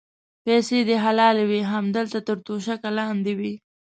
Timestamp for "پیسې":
0.43-0.77